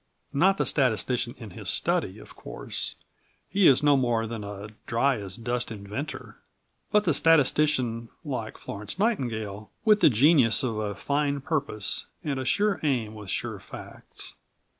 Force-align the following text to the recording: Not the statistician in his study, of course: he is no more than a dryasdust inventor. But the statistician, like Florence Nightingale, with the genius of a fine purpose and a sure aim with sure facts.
Not 0.33 0.57
the 0.57 0.65
statistician 0.65 1.35
in 1.37 1.51
his 1.51 1.69
study, 1.69 2.17
of 2.17 2.35
course: 2.35 2.95
he 3.51 3.67
is 3.67 3.83
no 3.83 3.95
more 3.95 4.25
than 4.25 4.43
a 4.43 4.69
dryasdust 4.87 5.69
inventor. 5.71 6.37
But 6.91 7.03
the 7.03 7.13
statistician, 7.13 8.09
like 8.25 8.57
Florence 8.57 8.97
Nightingale, 8.97 9.69
with 9.85 9.99
the 9.99 10.09
genius 10.09 10.63
of 10.63 10.77
a 10.79 10.95
fine 10.95 11.39
purpose 11.39 12.07
and 12.23 12.39
a 12.39 12.45
sure 12.45 12.79
aim 12.81 13.13
with 13.13 13.29
sure 13.29 13.59
facts. 13.59 14.33